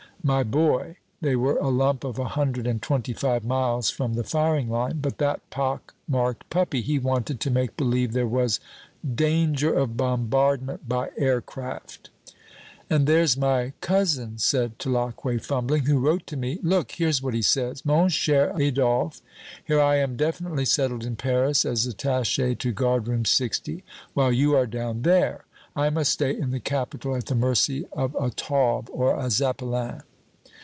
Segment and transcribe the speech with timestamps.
[0.23, 4.23] My boy, they were a lump of a hundred and twenty five miles from the
[4.23, 8.59] firing line, but that pock marked puppy he wanted to make believe there was
[9.15, 12.11] danger of bombardment by aircraft"
[12.89, 17.41] "And there's my cousin," said Tulacque, fumbling, "who wrote to me Look, here's what he
[17.41, 19.21] says: 'Mon cher Adolphe,
[19.65, 23.83] here I am definitely settled in Paris as attache to Guard Room 60.
[24.13, 25.45] While you are down there.
[25.75, 30.03] I must stay in the capital at the mercy of a Taube or a Zeppelin!'"